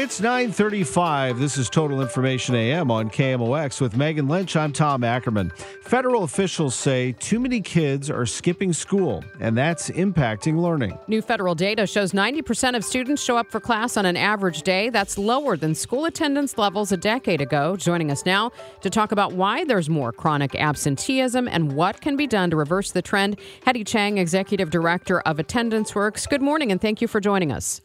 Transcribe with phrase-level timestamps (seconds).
[0.00, 1.40] It's 935.
[1.40, 4.54] This is Total Information AM on KMOX with Megan Lynch.
[4.54, 5.50] I'm Tom Ackerman.
[5.82, 10.96] Federal officials say too many kids are skipping school, and that's impacting learning.
[11.08, 14.88] New federal data shows 90% of students show up for class on an average day.
[14.88, 17.76] That's lower than school attendance levels a decade ago.
[17.76, 18.52] Joining us now
[18.82, 22.92] to talk about why there's more chronic absenteeism and what can be done to reverse
[22.92, 26.28] the trend, Hedy Chang, Executive Director of Attendance Works.
[26.28, 27.80] Good morning, and thank you for joining us.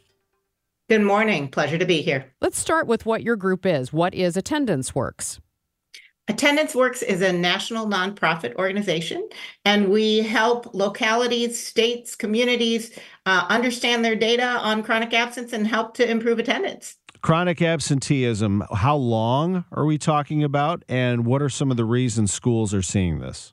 [0.93, 1.47] Good morning.
[1.47, 2.31] Pleasure to be here.
[2.39, 3.91] Let's start with what your group is.
[3.91, 5.39] What is Attendance Works?
[6.27, 9.27] Attendance Works is a national nonprofit organization,
[9.65, 15.95] and we help localities, states, communities uh, understand their data on chronic absence and help
[15.95, 16.97] to improve attendance.
[17.23, 22.31] Chronic absenteeism, how long are we talking about, and what are some of the reasons
[22.31, 23.51] schools are seeing this?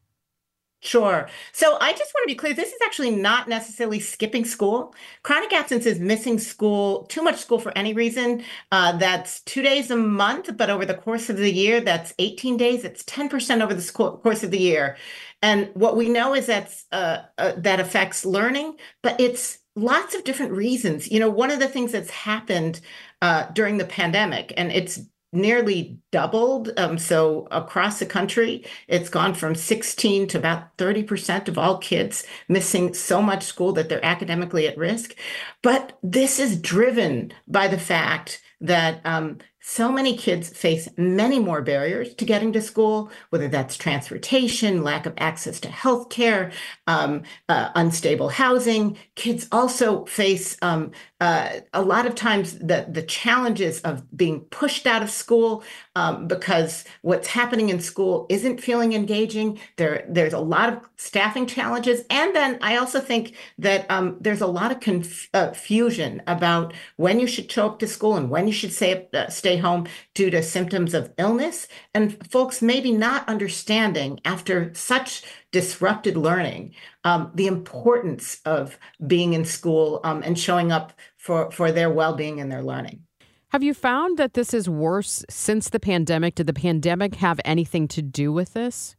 [0.83, 1.29] Sure.
[1.53, 4.95] So I just want to be clear this is actually not necessarily skipping school.
[5.23, 8.43] Chronic absence is missing school, too much school for any reason.
[8.73, 12.57] Uh, that's two days a month, but over the course of the year, that's 18
[12.57, 12.83] days.
[12.85, 14.97] It's 10% over the school, course of the year.
[15.43, 20.25] And what we know is that's, uh, uh, that affects learning, but it's lots of
[20.25, 21.11] different reasons.
[21.11, 22.81] You know, one of the things that's happened
[23.21, 25.01] uh, during the pandemic, and it's
[25.33, 26.71] nearly doubled.
[26.77, 32.25] Um, so across the country, it's gone from 16 to about 30% of all kids
[32.49, 35.15] missing so much school that they're academically at risk.
[35.63, 41.61] But this is driven by the fact that um, so many kids face many more
[41.61, 46.53] barriers to getting to school, whether that's transportation, lack of access to healthcare,
[46.87, 48.97] um, uh, unstable housing.
[49.17, 54.87] Kids also face um, uh, a lot of times the, the challenges of being pushed
[54.87, 55.63] out of school
[55.95, 59.59] um, because what's happening in school isn't feeling engaging.
[59.77, 62.03] There, there's a lot of staffing challenges.
[62.09, 67.21] And then I also think that um, there's a lot of confusion uh, about when
[67.21, 68.71] you should show up to school and when you should
[69.13, 71.69] uh, stay home due to symptoms of illness.
[71.95, 75.23] And folks maybe not understanding after such
[75.53, 76.75] disrupted learning
[77.05, 82.41] um, the importance of being in school um, and showing up for, for their well-being
[82.41, 83.03] and their learning.
[83.49, 86.37] Have you found that this is worse since the pandemic?
[86.37, 88.95] Did the pandemic have anything to do with this?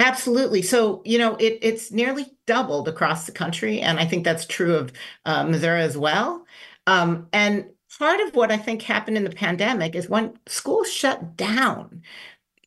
[0.00, 0.62] Absolutely.
[0.62, 3.80] So, you know, it, it's nearly doubled across the country.
[3.80, 4.92] And I think that's true of
[5.24, 6.44] uh, Missouri as well.
[6.88, 7.66] Um, and
[7.98, 12.02] part of what I think happened in the pandemic is when schools shut down,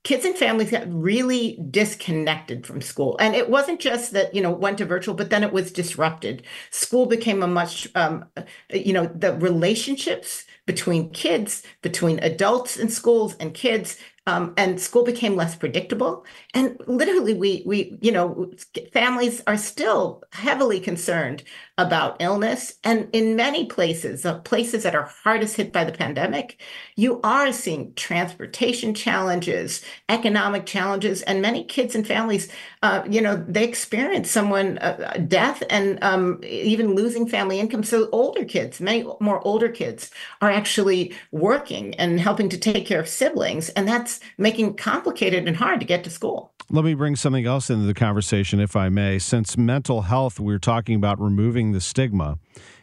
[0.04, 3.18] kids and families got really disconnected from school.
[3.20, 6.44] And it wasn't just that you know went to virtual but then it was disrupted.
[6.72, 8.26] School became a much um,
[8.72, 15.04] you know the relationships between kids between adults in schools and kids um, and school
[15.04, 16.26] became less predictable.
[16.54, 18.52] And literally we we you know
[18.94, 21.44] families are still heavily concerned
[21.78, 22.74] about illness.
[22.84, 26.62] And in many places uh, places that are hardest hit by the pandemic
[26.96, 32.50] you are seeing transportation challenges economic challenges and many kids and families
[32.84, 37.84] uh, you know they experience someone uh, death and um, even losing family income.
[37.84, 40.12] So older kids many more older kids
[40.42, 43.70] are actually working and helping to take care of siblings.
[43.70, 46.52] And that's making complicated and hard to get to school.
[46.70, 49.20] Let me bring something else into the conversation, if I may.
[49.20, 52.40] Since mental health, we're talking about removing the stigma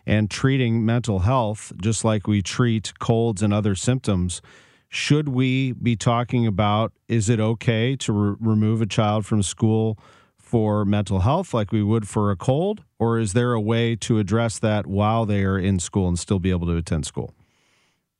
[0.07, 4.41] and treating mental health just like we treat colds and other symptoms.
[4.89, 9.99] Should we be talking about is it okay to re- remove a child from school
[10.39, 12.85] for mental health like we would for a cold?
[12.99, 16.39] Or is there a way to address that while they are in school and still
[16.39, 17.35] be able to attend school?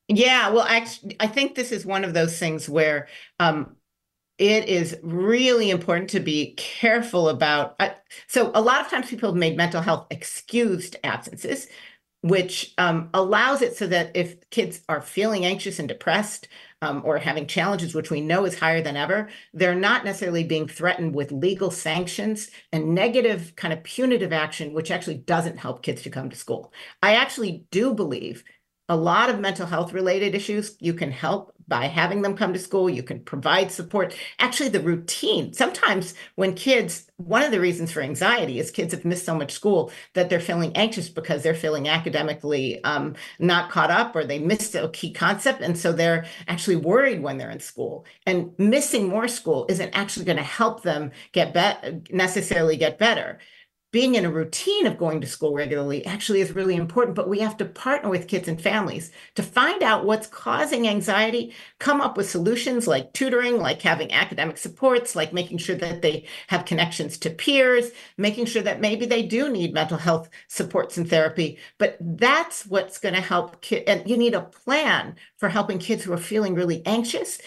[0.09, 3.09] Yeah, well, actually, I think this is one of those things where
[3.41, 3.77] um,
[4.39, 7.81] it is really important to be careful about.
[8.29, 11.69] So, a lot of times people have made mental health excused absences,
[12.23, 16.49] which um, allows it so that if kids are feeling anxious and depressed
[16.83, 20.69] um, or having challenges, which we know is higher than ever, they're not necessarily being
[20.69, 26.03] threatened with legal sanctions and negative kind of punitive action, which actually doesn't help kids
[26.03, 26.73] to come to school.
[27.03, 28.45] I actually do believe
[28.89, 30.77] a lot of mental health related issues.
[30.81, 32.91] You can help by having them come to school.
[32.91, 34.15] You can provide support.
[34.39, 39.05] Actually the routine sometimes when kids one of the reasons for anxiety is kids have
[39.05, 43.91] missed so much school that they're feeling anxious because they're feeling academically um, not caught
[43.91, 45.61] up or they missed a key concept.
[45.63, 48.05] And so they're actually worried when they're in school.
[48.27, 53.39] And missing more school isn't actually going to help them get be- necessarily get better
[53.95, 57.39] being in a routine of going to school regularly actually is really important, but we
[57.39, 62.17] have to partner with kids and families to find out what's causing anxiety, come up
[62.17, 67.17] with solutions like tutoring, like having academic supports, like making sure that they have connections
[67.17, 71.57] to peers, making sure that maybe they do need mental health supports and therapy.
[71.79, 73.85] But that's what's going to help kids.
[73.87, 77.39] And you need a plan for helping kids who are feeling really anxious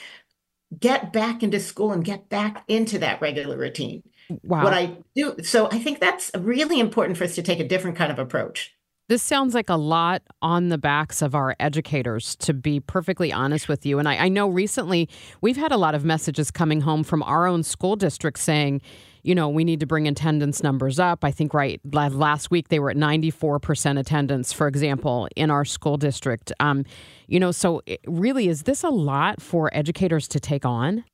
[0.80, 4.04] get back into school and get back into that regular routine.
[4.44, 4.64] Wow.
[4.64, 5.36] What I do.
[5.44, 8.74] So I think that's really important for us to take a different kind of approach.
[9.10, 13.70] This sounds like a lot on the backs of our educators, to be perfectly honest
[13.70, 14.00] with you.
[14.00, 15.08] And I, I, know recently
[15.40, 18.82] we've had a lot of messages coming home from our own school district saying,
[19.24, 21.24] you know, we need to bring attendance numbers up.
[21.24, 25.96] I think right last week they were at 94% attendance, for example, in our school
[25.96, 26.52] district.
[26.60, 26.84] Um,
[27.28, 31.06] you know, so really, is this a lot for educators to take on?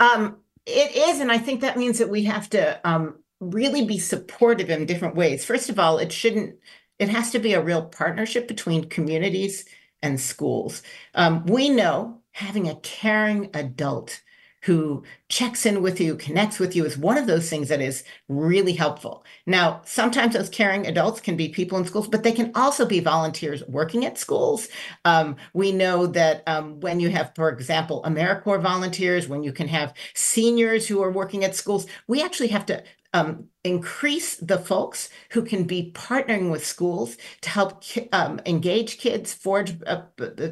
[0.00, 3.98] Um, it is, and I think that means that we have to um, really be
[3.98, 5.44] supportive in different ways.
[5.44, 6.56] First of all, it shouldn't.
[6.98, 9.64] It has to be a real partnership between communities
[10.02, 10.82] and schools.
[11.14, 14.20] Um, we know having a caring adult
[14.62, 18.04] who checks in with you, connects with you is one of those things that is
[18.28, 19.24] really helpful.
[19.46, 23.00] Now, sometimes those caring adults can be people in schools, but they can also be
[23.00, 24.68] volunteers working at schools.
[25.04, 29.68] Um, we know that um, when you have, for example, AmeriCorps volunteers, when you can
[29.68, 32.82] have seniors who are working at schools, we actually have to
[33.12, 37.82] um, increase the folks who can be partnering with schools to help
[38.12, 40.02] um, engage kids, forge uh,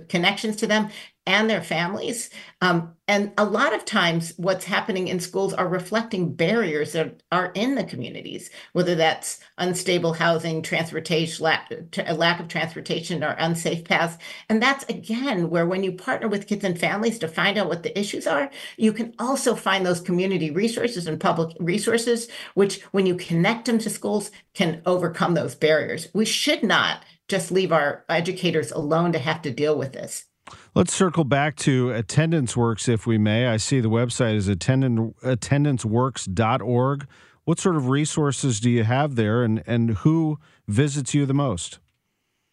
[0.09, 0.89] connections to them,
[1.29, 2.31] and their families.
[2.63, 7.53] Um, and a lot of times, what's happening in schools are reflecting barriers that are
[7.55, 11.71] in the communities, whether that's unstable housing, transportation, lack,
[12.15, 14.17] lack of transportation, or unsafe paths.
[14.49, 17.83] And that's again where, when you partner with kids and families to find out what
[17.83, 23.05] the issues are, you can also find those community resources and public resources, which, when
[23.05, 26.09] you connect them to schools, can overcome those barriers.
[26.15, 30.25] We should not just leave our educators alone to have to deal with this.
[30.75, 33.47] Let's circle back to Attendance Works, if we may.
[33.47, 37.07] I see the website is attendant, attendanceworks.org.
[37.45, 41.79] What sort of resources do you have there, and, and who visits you the most?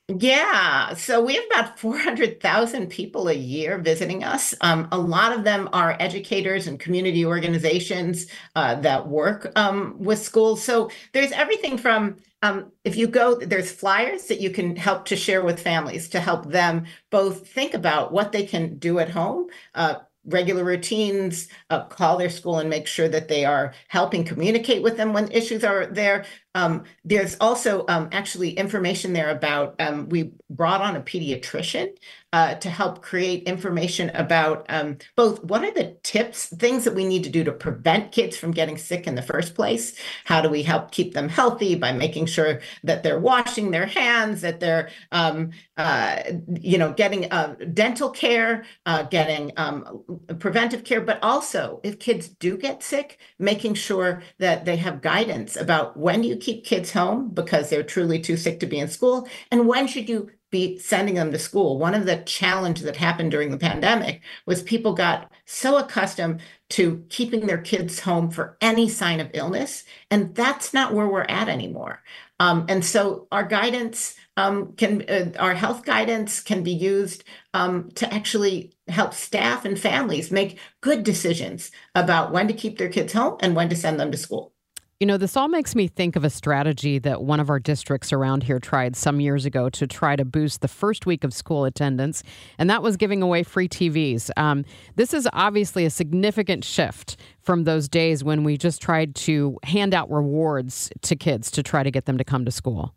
[0.07, 4.53] Yeah, so we have about 400,000 people a year visiting us.
[4.61, 10.19] Um, a lot of them are educators and community organizations uh, that work um, with
[10.19, 10.63] schools.
[10.63, 15.15] So there's everything from um, if you go, there's flyers that you can help to
[15.15, 19.47] share with families to help them both think about what they can do at home,
[19.73, 19.95] uh,
[20.27, 24.95] regular routines, uh, call their school and make sure that they are helping communicate with
[24.95, 26.25] them when issues are there.
[26.53, 31.95] Um, there's also um, actually information there about um, we brought on a pediatrician
[32.35, 37.05] uh, to help create information about um, both what are the tips, things that we
[37.05, 39.97] need to do to prevent kids from getting sick in the first place.
[40.25, 44.41] How do we help keep them healthy by making sure that they're washing their hands,
[44.41, 46.23] that they're um, uh,
[46.59, 50.03] you know getting uh, dental care, uh, getting um,
[50.37, 55.55] preventive care, but also if kids do get sick, making sure that they have guidance
[55.55, 59.25] about when you keep kids home because they're truly too sick to be in school?
[59.51, 61.77] And when should you be sending them to school?
[61.77, 67.05] One of the challenges that happened during the pandemic was people got so accustomed to
[67.09, 69.83] keeping their kids home for any sign of illness.
[70.09, 72.01] And that's not where we're at anymore.
[72.39, 77.91] Um, and so our guidance um, can, uh, our health guidance can be used um,
[77.95, 83.11] to actually help staff and families make good decisions about when to keep their kids
[83.11, 84.54] home and when to send them to school.
[85.01, 88.13] You know, this all makes me think of a strategy that one of our districts
[88.13, 91.65] around here tried some years ago to try to boost the first week of school
[91.65, 92.23] attendance,
[92.57, 94.29] and that was giving away free TVs.
[94.37, 94.63] Um,
[94.95, 99.93] this is obviously a significant shift from those days when we just tried to hand
[99.93, 102.95] out rewards to kids to try to get them to come to school.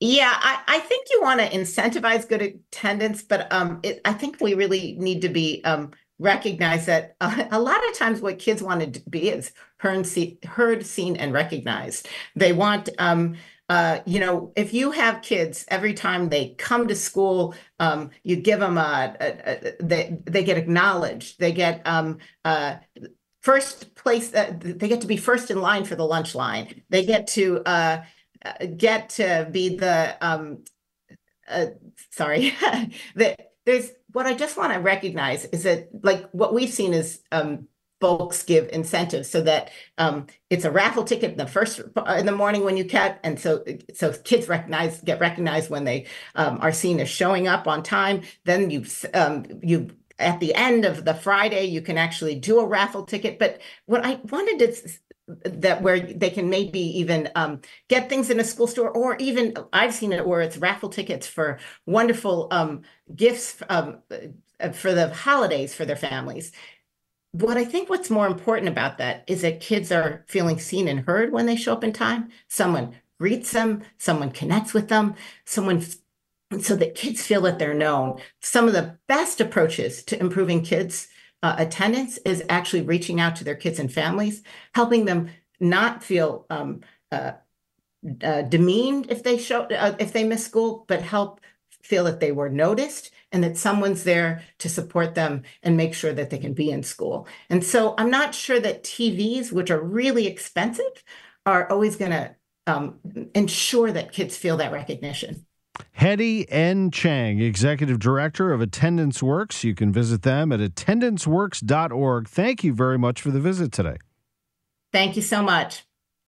[0.00, 4.40] Yeah, I, I think you want to incentivize good attendance, but um, it, I think
[4.40, 8.62] we really need to be um, recognize that a, a lot of times what kids
[8.62, 12.08] want to be is heard, see, heard seen, and recognized.
[12.34, 13.36] They want, um,
[13.68, 18.36] uh, you know, if you have kids, every time they come to school, um, you
[18.36, 21.40] give them a, a, a, they they get acknowledged.
[21.40, 22.76] They get um, uh,
[23.40, 24.34] first place.
[24.34, 26.82] Uh, they get to be first in line for the lunch line.
[26.90, 28.02] They get to uh,
[28.76, 30.64] get to be the um,
[31.48, 31.66] uh,
[32.10, 32.54] sorry
[33.16, 37.20] that there's what I just want to recognize is that like what we've seen is
[37.32, 37.66] um,
[38.00, 42.24] folks give incentives so that um, it's a raffle ticket in the first uh, in
[42.24, 46.06] the morning when you cat, and so so kids recognize get recognized when they
[46.36, 48.22] um, are seen as showing up on time.
[48.44, 52.66] Then you um, you at the end of the Friday you can actually do a
[52.66, 53.38] raffle ticket.
[53.38, 54.90] But what I wanted to
[55.26, 59.54] that where they can maybe even um, get things in a school store or even
[59.72, 62.82] i've seen it where it's raffle tickets for wonderful um,
[63.16, 63.98] gifts um,
[64.60, 66.52] uh, for the holidays for their families
[67.32, 71.00] what i think what's more important about that is that kids are feeling seen and
[71.00, 75.14] heard when they show up in time someone greets them someone connects with them
[75.46, 75.82] someone
[76.60, 81.08] so that kids feel that they're known some of the best approaches to improving kids
[81.44, 84.42] uh, attendance is actually reaching out to their kids and families,
[84.74, 85.28] helping them
[85.60, 86.80] not feel um,
[87.12, 87.32] uh,
[88.22, 91.42] uh, demeaned if they show uh, if they miss school, but help
[91.82, 96.14] feel that they were noticed and that someone's there to support them and make sure
[96.14, 97.28] that they can be in school.
[97.50, 101.04] And so I'm not sure that TVs, which are really expensive,
[101.44, 102.34] are always going to
[102.66, 103.00] um,
[103.34, 105.44] ensure that kids feel that recognition.
[105.98, 106.90] Hedy N.
[106.90, 109.64] Chang, Executive Director of Attendance Works.
[109.64, 112.28] You can visit them at attendanceworks.org.
[112.28, 113.96] Thank you very much for the visit today.
[114.92, 115.84] Thank you so much.